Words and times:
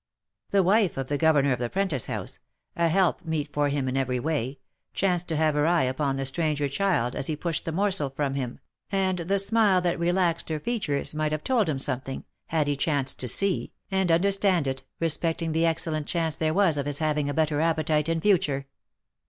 The 0.49 0.63
wife 0.63 0.97
of 0.97 1.09
the 1.09 1.17
governor 1.19 1.51
of 1.53 1.59
the 1.59 1.69
Prentice 1.69 2.07
house, 2.07 2.39
a 2.75 2.87
help 2.87 3.23
meet 3.23 3.53
for 3.53 3.69
him 3.69 3.87
in. 3.87 3.95
every 3.95 4.19
way, 4.19 4.57
chanced 4.95 5.27
to 5.27 5.35
have 5.35 5.53
her 5.53 5.67
eye 5.67 5.83
upon 5.83 6.15
the 6.15 6.25
stranger 6.25 6.67
child 6.67 7.15
as 7.15 7.27
he 7.27 7.35
pushed 7.35 7.65
the 7.65 7.71
morsel 7.71 8.09
from 8.09 8.33
him, 8.33 8.59
and 8.91 9.19
the 9.19 9.37
smile 9.37 9.79
that 9.81 9.99
relaxed 9.99 10.49
her 10.49 10.59
features 10.59 11.13
might 11.13 11.31
have 11.31 11.43
told 11.43 11.69
him 11.69 11.77
something, 11.77 12.23
had 12.47 12.65
he 12.65 12.75
chanced 12.75 13.19
to 13.19 13.27
see, 13.27 13.73
and 13.91 14.11
understand 14.11 14.65
it, 14.65 14.83
respecting 14.99 15.51
the 15.51 15.67
excellent 15.67 16.07
chance 16.07 16.35
there 16.35 16.51
was 16.55 16.79
of 16.79 16.87
his 16.87 16.97
having 16.97 17.29
a 17.29 17.33
better 17.35 17.61
appetite 17.61 18.09
in 18.09 18.19
future. 18.19 18.65